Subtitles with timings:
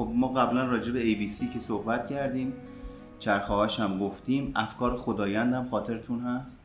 [0.00, 2.52] خب ما قبلا راجع به ABC که صحبت کردیم
[3.18, 6.62] چرخهاش هم گفتیم افکار خدایند هم خاطرتون هست.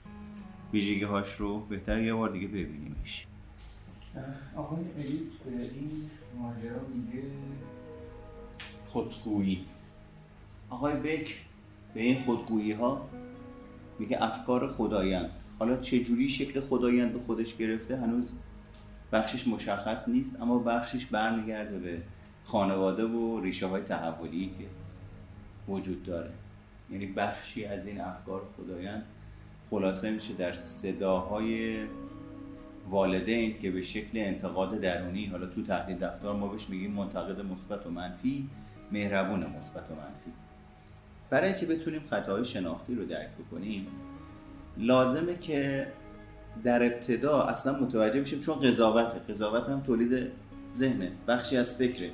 [0.74, 3.28] ویژگی هاش رو بهتر یه بار دیگه ببینیمش.
[4.56, 6.10] آقای الیس به این
[6.40, 7.24] ماجرا میگه؟
[8.86, 9.66] خودگویی.
[10.70, 11.42] آقای بک
[11.94, 13.10] به این خودگویی ها
[14.00, 15.30] میگه افکار خدایند.
[15.60, 18.34] حالا چجوری شکل خدایند به خودش گرفته؟ هنوز
[19.12, 22.02] بخشش مشخص نیست اما بخشش برمیگرده به
[22.46, 24.66] خانواده و ریشه های تحولی که
[25.74, 26.32] وجود داره.
[26.92, 29.04] یعنی بخشی از این افکار خدایند
[29.70, 31.78] خلاصه میشه در صداهای
[32.90, 37.88] والدین که به شکل انتقاد درونی حالا تو تحلیل رفتار ما بهش میگیم منتقد مثبت
[37.88, 38.50] و منفی
[38.92, 40.32] مهربون مثبت و منفی.
[41.30, 43.88] برای اینکه بتونیم خطاهای شناختی رو درک بکنیم
[44.78, 45.88] لازمه که
[46.64, 49.20] در ابتدا اصلا متوجه بشیم چون قضاوته.
[49.20, 50.32] قضاوت هم تولید
[50.74, 51.12] ذهنه.
[51.28, 52.12] بخشی از فکره.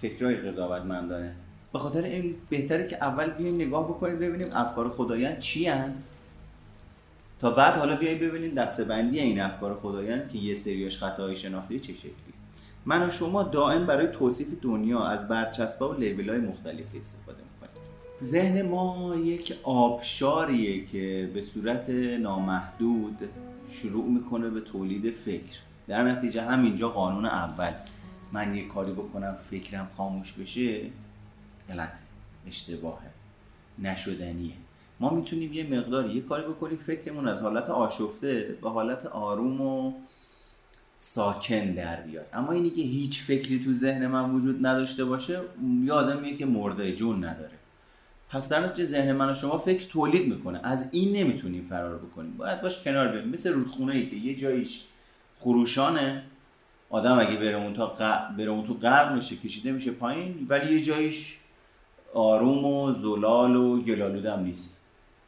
[0.00, 1.34] فکرهای قضاوتمندانه.
[1.72, 5.94] به خاطر این بهتره که اول بیایم نگاه بکنیم ببینیم افکار خدایان چی هن؟
[7.40, 11.92] تا بعد حالا بیایم ببینیم دستبندی این افکار خدایان که یه سریاش خطاهای شناختی چه
[11.92, 12.12] شکلی
[12.86, 17.82] من و شما دائم برای توصیف دنیا از برچسبا و لیبل های مختلفی استفاده می‌کنیم.
[18.22, 23.18] ذهن ما یک آبشاریه که به صورت نامحدود
[23.68, 25.58] شروع می‌کنه به تولید فکر.
[25.88, 27.72] در نتیجه همینجا قانون اول.
[28.32, 30.80] من یه کاری بکنم فکرم خاموش بشه
[31.68, 32.00] غلطه
[32.46, 33.10] اشتباهه
[33.78, 34.54] نشدنیه.
[35.00, 39.92] ما می‌تونیم یه مقداری یه کاری بکنیم فکرمون از حالت آشفته به حالت آروم و
[40.96, 42.26] ساکن در بیاد.
[42.32, 45.40] اما اینی که هیچ فکری تو ذهن من وجود نداشته باشه
[45.84, 47.50] یه آدمیه که مرده جون نداره.
[48.28, 50.60] پس در نتیجه ذهن من و شما فکر تولید می‌کنه.
[50.62, 52.36] از این نمی‌تونیم فرار بکنیم.
[52.36, 54.84] باید باش کنار بریم مثل رودخونه ای که یه جاییش
[55.38, 56.22] خروشانه
[56.90, 57.86] آدم اگه بره اون تا
[58.38, 61.38] بره اون تو غرق میشه کشیده میشه پایین ولی یه جاییش
[62.14, 64.80] آروم و زلال و گلالودم نیست.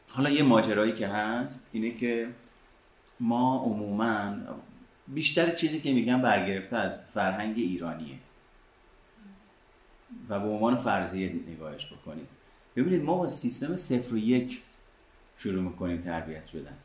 [0.09, 2.27] حالا یه ماجرایی که هست اینه که
[3.19, 4.35] ما عموما
[5.07, 8.15] بیشتر چیزی که میگم برگرفته از فرهنگ ایرانیه.
[10.29, 12.27] و به عنوان فرضیه نگاهش بکنیم.
[12.75, 14.61] ببینید ما با سیستم صفر و یک
[15.37, 16.77] شروع می‌کنیم تربیت شدن.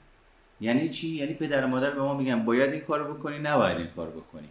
[0.61, 3.87] یعنی چی؟ یعنی پدر و مادر به ما میگن باید این کارو بکنی نباید این
[3.87, 4.49] کارو بکنی.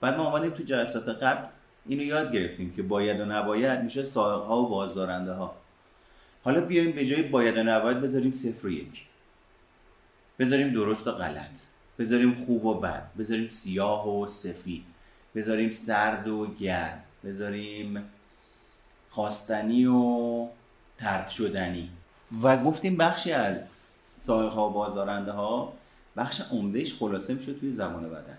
[0.00, 1.48] بعد ما اومدیم تو جلسات قبل
[1.86, 5.54] اینو یاد گرفتیم که باید و نباید میشه سائق ها و بازدارنده ها
[6.44, 9.06] حالا بیایم به جای باید و نباید بذاریم صفر و یک.
[10.38, 11.52] بذاریم درست و غلط.
[11.98, 13.10] بذاریم خوب و بد.
[13.18, 14.84] بذاریم سیاه و سفید.
[15.34, 17.02] بذاریم سرد و گرم.
[17.24, 18.04] بذاریم
[19.10, 20.48] خواستنی و
[20.98, 21.90] ترد شدنی.
[22.42, 23.66] و گفتیم بخشی از
[24.18, 25.72] سائق ها و بازدارنده ها
[26.16, 28.38] بخش عمدهش خلاصه میشه توی زبان بدن.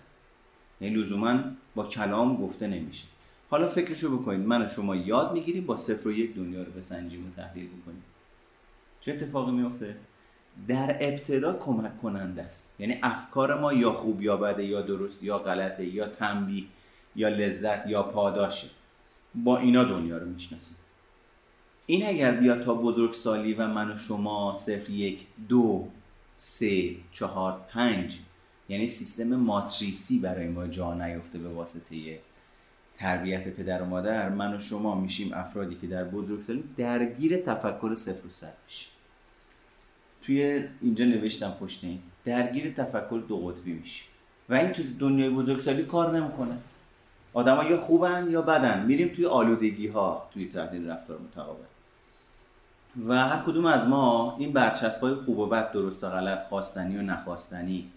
[0.81, 1.39] یعنی لزوما
[1.75, 3.07] با کلام گفته نمیشه.
[3.49, 4.47] حالا فکرشو بکنید.
[4.47, 8.03] من و شما یاد می‌گیریم با صفر و یک دنیا رو بسنجیم و تحلیل می‌کنیم
[9.01, 9.97] چه اتفاقی میفته
[10.67, 12.79] در ابتدا کمک کننده است.
[12.79, 16.63] یعنی افکار ما یا خوب یا بده یا درست یا غلطه یا تنبیه
[17.15, 18.67] یا لذت یا پاداشه.
[19.35, 20.77] با اینا دنیا رو می‌شناسیم.
[21.87, 25.87] این اگر بیاد تا بزرگسالی و من و شما صفر یک دو
[26.35, 28.19] سه چهار پنج
[28.69, 32.19] یعنی سیستم ماتریسی برای ما جا نیفته به واسطه
[32.97, 34.29] تربیت پدر و مادر.
[34.29, 38.89] من و شما میشیم افرادی که در بزرگسالی درگیر تفکر صفر و صد میشیم.
[40.21, 44.07] توی اینجا نوشتم پشت این درگیر تفکر دو قطبی میشیم.
[44.49, 46.57] و این تو دنیای بزرگسالی کار نمی‌کنه.
[47.33, 48.85] آدما یا خوبن یا بدن.
[48.85, 51.63] میریم توی آلودگی ها توی تحلیل رفتار متقابل
[53.07, 56.97] و هر کدوم از ما این برچسب های خوب و بد درست و غلط خواستنی
[56.97, 57.91] و نخواستنی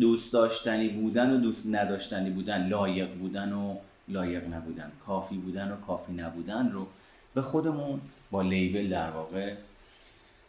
[0.00, 3.76] دوست داشتنی بودن و دوست نداشتنی بودن لایق بودن و
[4.08, 4.92] لایق نبودن.
[5.06, 6.86] کافی بودن و کافی نبودن رو
[7.34, 9.54] به خودمون با لیبل در واقع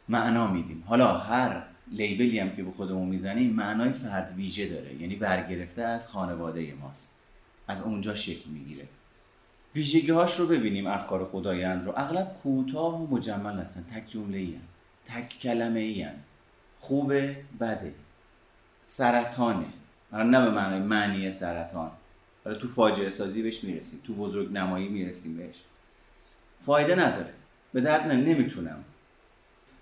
[0.10, 0.84] معنا میدیم.
[0.88, 5.02] حالا هر لیبلی هم که به خودمون می‌زنیم معنای فرد ویژه داره.
[5.02, 7.16] یعنی برگرفته از خانواده ماست.
[7.68, 8.88] از اونجا شکل می‌گیره.
[9.76, 11.94] ویژگی هاش رو ببینیم افکار خدایند رو.
[11.98, 13.84] اغلب کوتاه و مجمل هستن.
[13.84, 14.56] تک جمله ای
[15.06, 16.08] تک کلمه ای
[16.80, 17.94] خوبه بده.
[18.84, 19.66] سرطانه.
[20.14, 21.92] نه به معنای معنی سرطان.
[22.46, 25.56] حالا تو فاجعه سازی بهش می‌رسیم تو بزرگ نمایی می‌رسیم بهش.
[26.66, 27.34] فایده نداره.
[27.74, 28.84] به درد نه نمی‌تونم.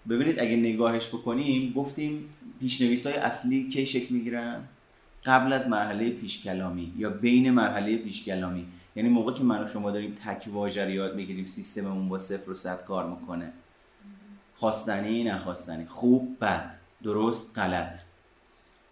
[0.10, 2.30] ببینید اگه نگاهش بکنیم گفتیم
[2.60, 4.63] پیشنویس های اصلی کی شکل می‌گیرن؟
[5.25, 9.92] قبل از مرحله پیش کلامی یا بین مرحله پیش کلامی یعنی موقع که من شما
[9.92, 13.52] داریم تک واژه یاد می‌گیریم سیستممون با صفر و صد کار می‌کنه.
[14.56, 15.86] خواستنی نخواستنی.
[15.86, 16.75] خوب بد.
[17.04, 17.95] درست غلط.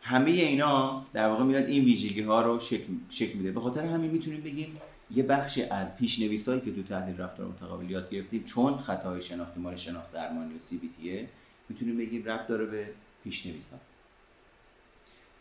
[0.07, 3.51] همه اینا در واقع میاد این ویژگی ها رو شکل, شکل میده.
[3.51, 4.81] به خاطر همین می‌تونیم بگیم
[5.11, 9.75] یه بخشی از پیشنویسایی که تو تحلیل رفتار متقابل یاد گرفتیم چون خطاهای شناختی مال
[9.75, 11.29] شناخت درمانی و سی بی تیه
[11.69, 12.89] می‌تونیم بگیم ربط داره به
[13.23, 13.77] پیشنویسا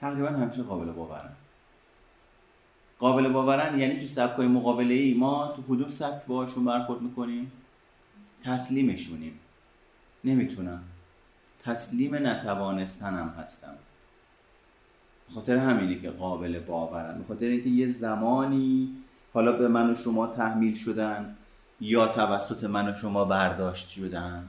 [0.00, 1.32] تقریبا همیشه قابل باورن.
[2.98, 7.52] قابل باورن یعنی تو سبکای مقابله ای ما تو کدوم سبک باهاشون برخورد می‌کنیم؟
[8.44, 9.38] تسلیمشونیم.
[10.24, 10.82] نمی‌تونم.
[11.64, 13.74] تسلیم نتوانستنم هستم.
[15.34, 17.24] خاطر همینی که قابل باورن.
[17.28, 18.88] خاطر اینکه یه زمانی
[19.32, 21.36] حالا به من و شما تحمیل شدن
[21.80, 24.48] یا توسط من و شما برداشت شدن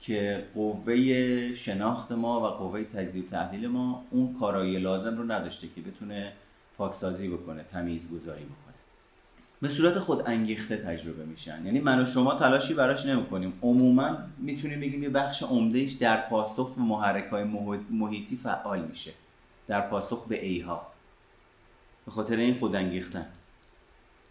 [0.00, 5.68] که قوه شناخت ما و قوه تجزیه و تحلیل ما اون کارایی لازم رو نداشته
[5.74, 6.32] که بتونه
[6.78, 8.74] پاکسازی بکنه تمیز گذاری بکنه.
[9.60, 11.66] به صورت خود انگیخته تجربه میشن.
[11.66, 13.52] یعنی من و شما تلاشی براش نمی‌کنیم.
[13.62, 17.44] عموما می‌تونیم بگیم یه بخش عمدهش در پاسخ به محرک های
[17.90, 19.12] محیطی فعال میشه.
[19.66, 20.86] در پاسخ به ایها.
[22.04, 23.26] به خاطر این خود انگیختن.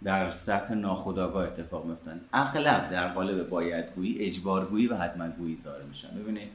[0.03, 6.09] در سطح ناخودآگاه اتفاق میفتن اغلب در قالب بایدگویی اجبارگویی و حتمگویی ظاهر میشن.
[6.09, 6.49] ببینید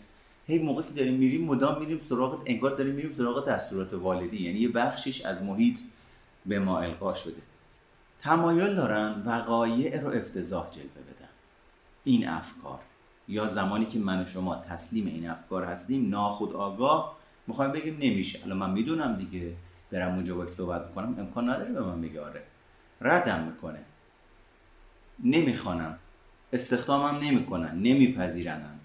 [0.47, 4.45] هی موقعی که داریم میریم مدام میریم سراغ انگار داریم میریم سراغ دستورات والدی.
[4.45, 5.79] یعنی یه بخشش از محیط
[6.47, 7.43] به ما القا شده.
[8.21, 11.29] تمایل دارن وقایع رو افتضاح جلوه بدن.
[12.05, 12.79] این افکار.
[13.29, 17.18] یا زمانی که من و شما تسلیم این افکار هستیم ناخود آگاه
[17.49, 18.41] می‌خوایم بگیم نمیشه.
[18.45, 19.53] الان من می‌دونم دیگه.
[19.93, 22.21] برم اونجا باید صحبت کنم امکان نداره به من بگه.
[22.21, 22.43] آره.
[23.01, 23.79] ردم می‌کنه.
[25.25, 25.99] نمی‌خوانم.
[26.53, 27.75] استخدامم نمی‌کنن.
[27.75, 28.81] نمیپذیرنم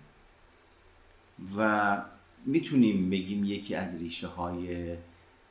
[1.57, 2.01] و
[2.45, 4.95] می‌تونیم بگیم یکی از ریشه های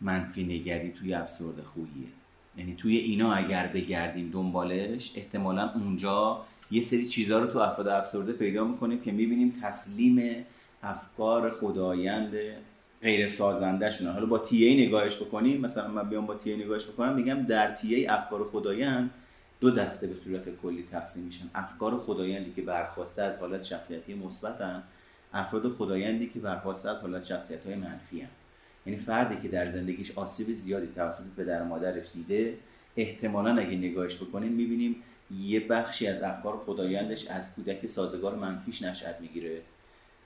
[0.00, 2.08] منفی نگری توی افسرده خوییه.
[2.56, 8.32] یعنی توی اینا اگر بگردیم دنبالش احتمالا اونجا یه سری چیزها رو تو افراد افسرده
[8.32, 10.44] پیدا می‌کنیم که می‌بینیم تسلیم
[10.82, 12.34] افکار خدایند
[13.02, 16.64] غیر سازنده شونه حالا با تی ای نگاهش بکنیم مثلا من بیام با تی ای
[16.64, 19.10] نگاهش بکنم میگم در تی ای افکار خدایند
[19.60, 21.44] دو دسته به صورت کلی تقسیم میشن.
[21.54, 24.82] افکار خدایندی که برخواسته از حالت شخصیتی مثبتن
[25.32, 28.28] افراد خدایندی که برخواسته از حالت شخصیت های منفی هن.
[28.87, 32.55] یعنی فردی که در زندگیش آسیب زیادی توسط پدر مادرش دیده
[32.96, 34.96] احتمالا اگه نگاهش بکنیم می‌بینیم
[35.40, 39.60] یه بخشی از افکار خدایندش از کودک سازگار منفیش نشأت می‌گیره.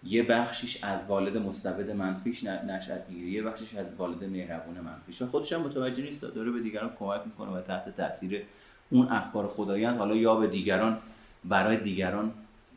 [0.05, 5.23] یه بخشیش از والد مستبد منفیش نشأت می‌گیره یه بخشش از والد مهربون منفیش.
[5.23, 8.43] و خودش هم متوجه نیست داره به دیگران کمک می‌کنه و تحت تاثیر
[8.91, 10.99] اون افکار خدایند حالا یا به دیگران
[11.45, 12.33] برای دیگران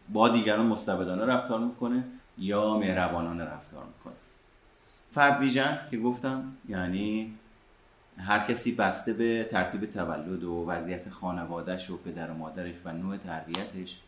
[0.10, 2.04] با دیگران مستبدانه رفتار می‌کنه
[2.38, 4.14] یا مهربانانه رفتار می‌کنه.
[5.12, 7.34] فرد ویژن که گفتم یعنی
[8.18, 13.18] هر کسی بسته به ترتیب تولد و وضعیت خانوادهش و پدر و مادرش و نوع
[13.18, 14.00] تربیتش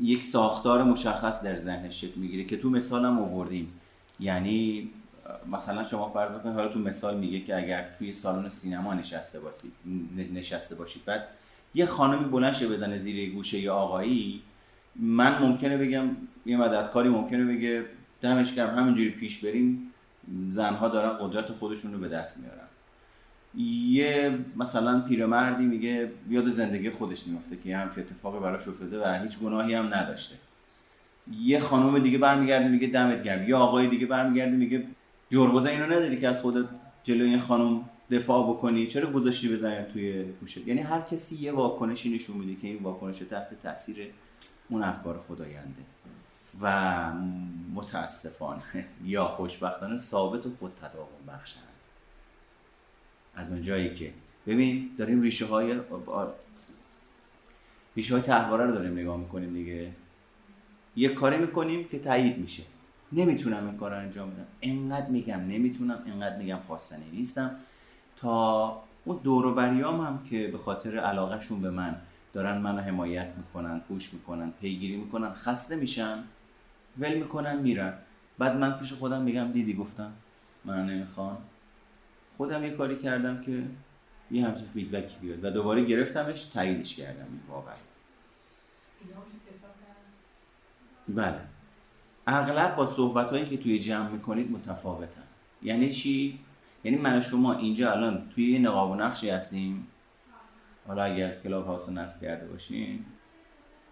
[0.00, 3.72] یک ساختار مشخص در ذهنش شکل می‌گیره که تو مثال هم آوردیم.
[4.20, 4.90] یعنی
[5.52, 9.72] مثلا شما فرض بکنید حالا تو مثال میگه که اگر توی سالن سینما نشسته باشید
[10.34, 11.04] نشسته باشید.
[11.04, 11.28] بعد
[11.74, 14.42] یه خانمی بلند شه بزنه زیر گوشه یه آقایی
[14.96, 16.04] من ممکنه بگم
[16.46, 17.84] یه مددکاری ممکنه بگه
[18.20, 19.92] دمش گرم همینجوری پیش بریم.
[20.50, 22.69] زنها دارن قدرت خودشون رو به دست میارن.
[23.54, 29.38] یه مثلا پیرمردی میگه بیاد زندگی خودش میفته که همچین اتفاقی براش افتاده و هیچ
[29.38, 30.36] گناهی هم نداشته.
[31.40, 33.48] یه خانم دیگه برمیگرده میگه دمت گرم.
[33.48, 34.86] یه آقای دیگه برمیگرده میگه
[35.30, 36.68] جربوزه اینو نداری که از خودت
[37.02, 42.14] جلوی این خانم دفاع بکنی؟ چرا گذاشتی بزنی توی گوشه؟ یعنی هر کسی یه واکنشی
[42.14, 44.10] نشون میده که این واکنش تحت تاثیر
[44.68, 45.82] اون افکار خداینده.
[46.60, 47.12] و
[47.74, 51.69] متاسفانه یا خوشبختانه ثابت و خود تداوم بخشن
[53.34, 54.12] از اون جایی که
[54.46, 55.80] ببین داریم ریشه های
[57.96, 59.92] ریشه های تحواره رو داریم نگاه می‌کنیم دیگه.
[60.96, 62.62] یه کاری می‌کنیم که تایید میشه.
[63.12, 64.46] نمی‌تونم این کار رو انجام بدم.
[64.62, 67.56] انقدر میگم نمی‌تونم انقدر میگم خواستنی نیستم.
[68.16, 71.96] تا اون دوروبریام هم که به خاطر علاقهشون به من
[72.32, 76.24] دارن منو حمایت می‌کنن پوش می‌کنن پیگیری می‌کنن خسته میشن
[76.98, 77.94] ول می‌کنن میرن.
[78.38, 80.12] بعد من پیش خودم میگم دیدی؟ گفتم.
[80.64, 81.38] من نمی‌خوام.
[82.40, 83.62] خودم یه کاری کردم که
[84.30, 85.44] یه همچین فیدبکی بیاد.
[85.44, 87.24] و دوباره گرفتمش تاییدش کردم.
[87.24, 87.74] این واقعا.
[91.08, 91.40] بله.
[92.26, 95.22] اغلب با صحبت هایی که توی جمع می‌کنید متفاوتن.
[95.62, 96.38] یعنی چی؟
[96.84, 99.86] یعنی من و شما اینجا الان توی یه نقاب و نقشی هستیم.
[100.86, 103.04] حالا اگر کلاب هاوس رو نصب کرده باشین.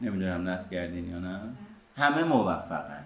[0.01, 1.41] نمی‌دونم نصب کردین یا نه.
[1.97, 3.05] همه موفقن.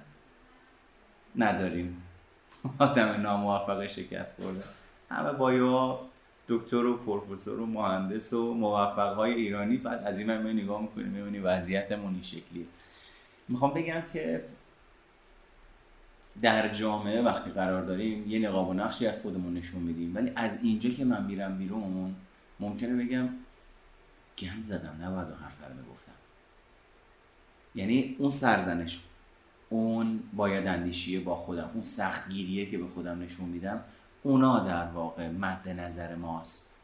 [1.37, 2.03] نداریم.
[2.79, 4.82] آدم ناموفق شکست خورده.
[5.12, 6.00] همه با
[6.49, 11.09] دکتر و پروفسور و مهندس و موفق های ایرانی بعد از این من نگاه می‌کنیم
[11.09, 12.69] می‌بینی وضعیتمون این شکلی
[13.49, 14.45] می‌خوام بگم که
[16.40, 20.16] در جامعه وقتی قرار داریم یه نقاب و نقشی از خودمون نشون میدیم.
[20.16, 22.14] ولی از اینجا که من میرم بیرون
[22.61, 23.28] ممکنه بگم
[24.38, 26.12] گند زدم نباید و حرف رو می‌گفتم.
[27.75, 29.04] یعنی اون سرزنش
[29.69, 33.85] اون باید اندیشیه با خودم اون سختگیریه که به خودم نشون میدم
[34.23, 36.75] اونا در واقع مد نظر ماست.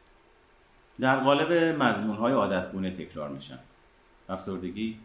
[0.99, 1.51] در قالب
[1.83, 3.59] مضمون های عادتگونه تکرار میشن.
[4.29, 4.99] افسردگی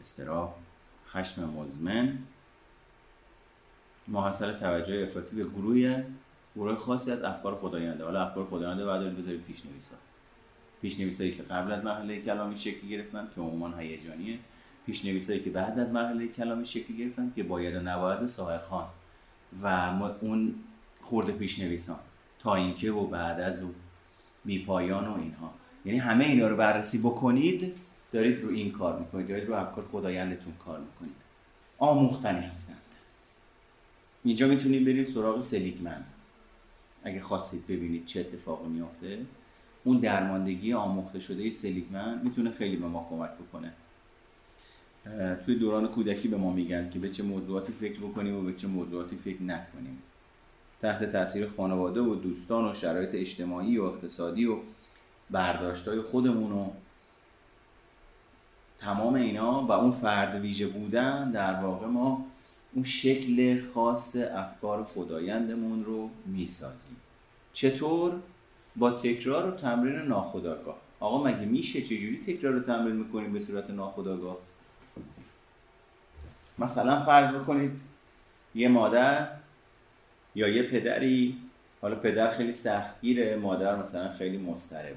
[0.00, 0.56] استراب
[1.12, 2.18] خشم مزمن
[4.08, 6.04] محصل توجه افراطی به گروه
[6.56, 8.04] گروه خاصی از افکار خداینده.
[8.04, 9.96] حالا افکار خداینده بعد دارید بذارید پیش نویسا
[10.82, 14.38] پیش نویسایی که قبل از مرحله کلامی شکل گرفتن که عموما هیجانیه.
[14.86, 18.86] پیش نویسایی که بعد از مرحله کلامی شکل گرفتن که باید و نباید ساهر خان
[19.62, 19.66] و
[20.20, 20.54] اون
[21.02, 21.98] خورده پیش نویسان
[22.38, 23.74] تا اینکه و بعد از او
[24.44, 25.54] بی پایان و اینها.
[25.84, 27.78] یعنی همه اینا رو بررسی بکنید
[28.12, 31.16] دارید رو این کار می‌کنید دارید رو افکار خدایندتون کار می‌کنید.
[31.78, 32.76] آموختنی هستند.
[34.24, 36.04] اینجا می‌تونید برید سراغ سلیکمن.
[37.04, 39.18] اگه خواستید ببینید چه اتفاقی میافته
[39.84, 43.72] اون درماندگی آموخته شده سلیگمن می‌تونه خیلی به ما کمک بکنه.
[45.44, 48.68] توی دوران کودکی به ما میگن که به چه موضوعاتی فکر بکنیم و به چه
[48.68, 49.98] موضوعاتی فکر نکنیم.
[50.82, 54.56] تحت تاثیر خانواده و دوستان و شرایط اجتماعی و اقتصادی و
[55.30, 56.70] برداشتای خودمون و
[58.78, 62.26] تمام اینا و اون فرد ویژه بودن در واقع ما
[62.72, 66.96] اون شکل خاص افکار خدایندمون رو می‌سازیم.
[67.52, 68.12] چطور؟
[68.76, 70.76] با تکرار و تمرین ناخودآگاه.
[71.00, 74.36] آقا مگه میشه چجوری تکرار و تمرین می‌کنیم به صورت ناخودآگاه؟
[76.58, 77.80] مثلا فرض بکنید
[78.54, 79.28] یه مادر
[80.40, 81.36] یا یه پدری
[81.80, 84.96] حالا پدر خیلی سختگیره مادر مثلا خیلی مضطربه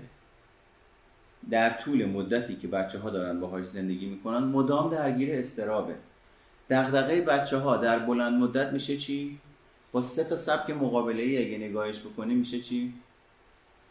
[1.49, 5.95] در طول مدتی که بچه ها دارن باهاش زندگی می‌کنن مدام درگیر استرابه
[6.69, 9.37] دغدغه بچه ها در بلند مدت میشه چی؟
[9.91, 12.93] با سه تا سبک مقابله ای اگه نگاهش بکنیم میشه چی؟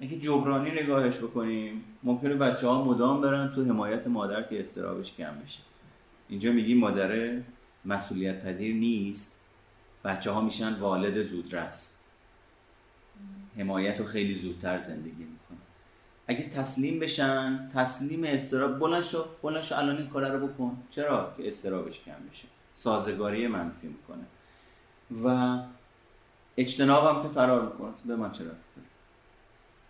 [0.00, 5.34] اگه جبرانی نگاهش بکنیم ممکنه بچه ها مدام برن تو حمایت مادر که استرابش کم
[5.44, 5.60] بشه
[6.28, 7.38] اینجا میگیم مادر
[7.84, 9.41] مسئولیت پذیر نیست
[10.04, 11.98] بچه ها میشن والد زودرس.
[13.58, 15.58] حمایت رو خیلی زودتر زندگی می‌کنن.
[16.26, 20.82] اگه تسلیم بشن تسلیم استراب بلند شو بلند شو الان این کار رو بکن.
[20.90, 24.24] چرا که استرابش کم بشه؟ سازگاری منفی می‌کنه.
[25.24, 25.58] و
[26.56, 27.92] اجتنابم که فرار می‌کنه.
[28.04, 28.50] به من چرا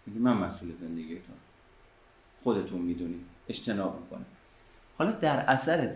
[0.07, 1.37] میگه من مسئول زندگیتون
[2.42, 4.25] خودتون می‌دونید اجتناب می‌کنه
[4.99, 5.95] حالا در اثر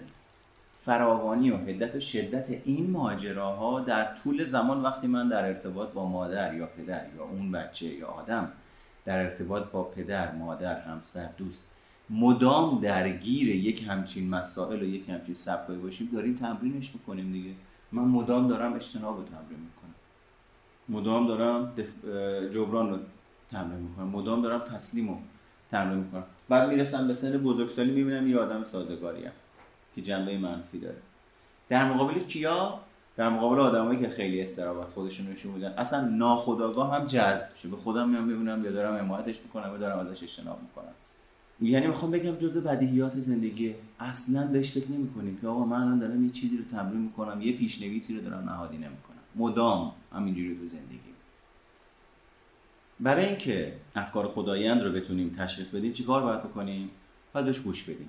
[0.87, 6.09] فراوانی و حدت و شدت این ماجراها در طول زمان وقتی من در ارتباط با
[6.09, 8.53] مادر یا پدر یا اون بچه یا آدم
[9.05, 11.71] در ارتباط با پدر، مادر، همسر، دوست
[12.11, 17.51] مدام درگیر یک همچین مسائل و یک همچین سبکایی باشیم داریم تمرینش می‌کنیم دیگه.
[17.93, 19.95] من مدام دارم اجتناب رو تمرین می‌کنم.
[20.89, 21.73] مدام دارم
[22.55, 22.99] جبران رو
[23.51, 24.09] تمرین می‌کنم.
[24.09, 25.19] مدام دارم تسلیم رو
[25.71, 26.25] تمرین می‌کنم.
[26.49, 29.31] بعد می‌رسم به سن بزرگسالی می‌بینم یه آدم سازگاریم
[29.97, 30.99] که جنبه منفی داره.
[31.69, 32.81] در مقابل کیا؟
[33.17, 35.75] در مقابل آدمایی که خیلی استرابت خودشون نشون میدن.
[35.79, 37.69] اصلا ناخداگاه هم جذب میشه.
[37.69, 40.93] به خودم میام می‌بینم یا دارم حمایتش می‌کنم یا دارم ازش اجتناب می‌کنم.
[41.61, 46.25] یعنی می‌خوام بگم جزء بدیهیات زندگی اصلا بهش فکر نمی‌کنیم که آقا من الان دارم
[46.25, 49.17] یه چیزی رو تمرین می‌کنم یه پیشنویسی رو دارم نهادی نمی‌کنم.
[49.35, 51.01] مدام همینجوری تو زندگی.
[53.01, 56.91] برای اینکه افکار خدایند رو بتونیم تشخیص بدیم چیکار باید بکنیم؟
[57.33, 58.09] باید بهش گوش بدیم.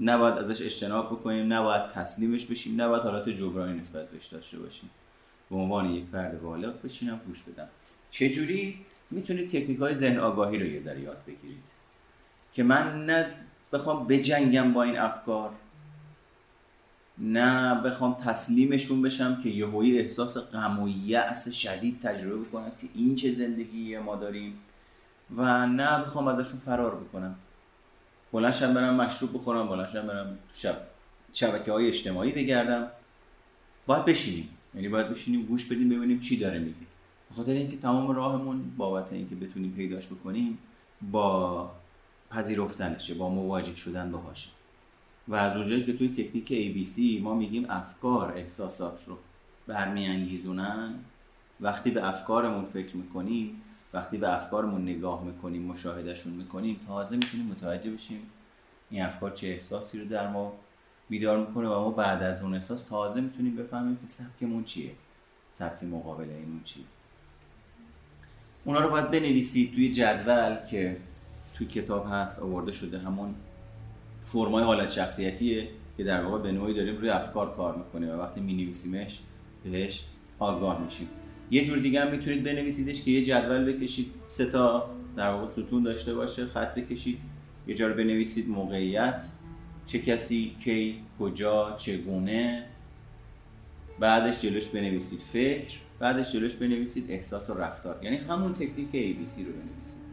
[0.00, 4.90] نباید ازش اجتناب بکنیم نباید تسلیمش بشیم نباید حالات جبرانی نسبت بهش داشته باشیم.
[5.50, 7.68] به عنوان یک فرد بالغ بشینم گوش بدم.
[8.10, 8.78] چه جوری
[9.10, 11.64] می‌تونید تکنیک های ذهن آگاهی رو یه ذره یاد بگیرید.
[12.52, 13.26] که من نه
[13.72, 15.50] بخوام بجنگم با این افکار
[17.18, 23.16] نه بخوام تسلیمشون بشم که یهویی احساس غم و یأس شدید تجربه بکنم که این
[23.16, 24.58] چه زندگی ما داریم
[25.36, 27.36] و نه بخوام ازشون فرار بکنم.
[28.32, 30.80] بلنشم برم مشروب بخورم بلنشم برم شب
[31.32, 32.90] شبکه های اجتماعی بگردم.
[33.86, 34.48] باید بشینیم.
[34.74, 36.86] یعنی باید بشینیم گوش بدیم ببینیم چی داره میگه.
[37.28, 40.58] به خاطر اینکه تمام راهمون بابت اینکه بتونیم پیداش بکنیم
[41.10, 41.70] با
[42.30, 44.48] پذیرفتنشه با مواجه شدن باهاشه
[45.28, 49.18] و از اونجایی که توی تکنیک ABC ما میگیم افکار احساسات رو
[49.66, 50.94] برمیانگیزونن.
[51.60, 57.90] وقتی به افکارمون فکر می‌کنیم وقتی به افکارمون نگاه می‌کنیم مشاهدهشون می‌کنیم تازه می‌تونیم متوجه
[57.90, 58.20] بشیم
[58.90, 60.52] این افکار چه احساسی رو در ما
[61.08, 64.90] بیدار می‌کنه و ما بعد از اون احساس تازه می‌تونیم بفهمیم که سبکمون چیه
[65.50, 66.84] سبک مقابل اینون چیه.
[68.64, 70.96] اونا رو باید بنویسید توی جدول که
[71.54, 73.34] توی کتاب هست آورده شده همون
[74.20, 78.40] فرمای حالت شخصیتیه که در واقع به نوعی داریم روی افکار کار می‌کنه و وقتی
[78.40, 79.20] مینویسیمش
[79.64, 80.04] بهش
[80.38, 81.08] آگاه میشیم.
[81.50, 85.82] یه جور دیگه هم می‌تونید بنویسیدش که یه جدول بکشید سه تا در واقع ستون
[85.82, 87.18] داشته باشه خط بکشید
[87.66, 89.24] یه جا رو بنویسید موقعیت
[89.86, 92.64] چه کسی کی کجا چگونه.
[94.00, 97.98] بعدش جلوش بنویسید فکر بعدش جلوش بنویسید احساس و رفتار.
[98.02, 100.08] یعنی همون تکنیک ABC رو بنویسید.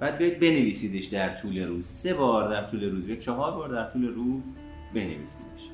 [0.00, 1.86] بعد بیاید بنویسیدش در طول روز.
[1.86, 4.42] سه بار در طول روز یا چهار بار در طول روز
[4.94, 5.73] بنویسیدش.